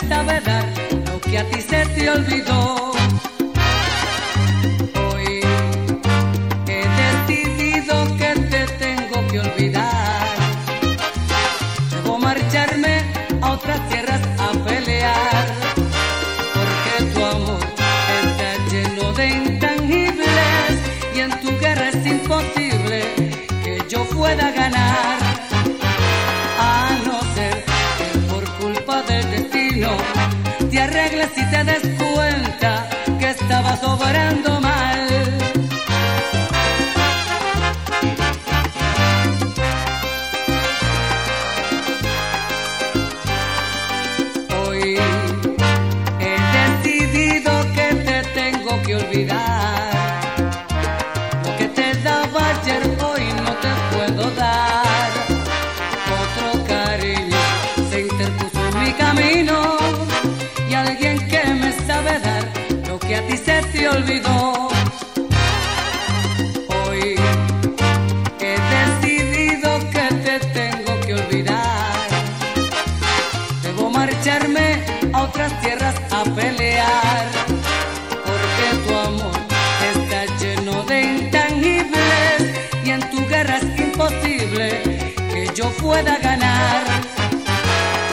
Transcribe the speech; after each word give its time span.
esta 0.00 0.22
verdad, 0.22 0.64
lo 1.06 1.20
que 1.20 1.38
a 1.38 1.44
ti 1.50 1.60
se 1.60 1.84
te 1.86 2.10
olvidó. 2.10 2.95
te 30.70 30.80
arreglas 30.80 31.30
y 31.36 31.50
te 31.50 31.64
das 31.64 31.82
cuenta 31.98 32.88
que 33.18 33.28
estabas 33.28 33.82
obrando 33.84 34.60
mal. 34.60 35.06
Hoy 44.66 44.96
he 46.20 46.82
decidido 46.82 47.52
que 47.74 47.94
te 48.06 48.22
tengo 48.34 48.82
que 48.82 48.96
olvidar. 48.96 49.55
que 63.56 63.78
te 63.78 63.88
olvidó. 63.88 64.68
Hoy 66.68 67.16
he 68.40 68.56
decidido 68.76 69.68
que 69.92 70.06
te 70.24 70.40
tengo 70.58 71.00
que 71.00 71.14
olvidar. 71.14 72.08
Debo 73.62 73.90
marcharme 73.90 74.84
a 75.12 75.22
otras 75.22 75.60
tierras 75.60 75.94
a 76.10 76.24
pelear. 76.24 77.26
Porque 78.26 78.66
tu 78.86 78.94
amor 78.94 79.38
está 79.94 80.20
lleno 80.40 80.82
de 80.84 81.02
intangibles 81.02 82.38
y 82.84 82.90
en 82.90 83.10
tu 83.10 83.26
guerra 83.26 83.58
es 83.58 83.80
imposible 83.80 84.82
que 85.32 85.50
yo 85.54 85.70
pueda 85.84 86.18
ganar. 86.18 86.82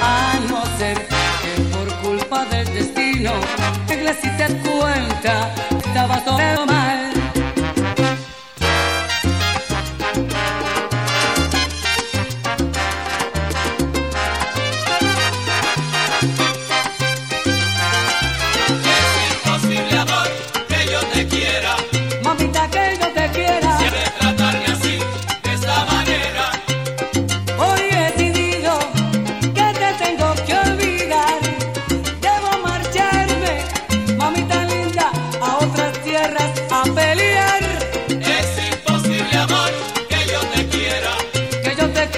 A 0.00 0.38
no 0.48 0.64
ser 0.78 0.96
que 1.42 1.62
por 1.72 1.88
culpa 2.02 2.44
del 2.46 2.66
destino, 2.72 3.32
te 3.86 4.63
está. 5.24 5.63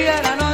pudiera 0.06 0.36
no 0.36 0.45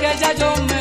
que 0.00 0.18
ya 0.18 0.32
yo 0.34 0.54
me 0.66 0.75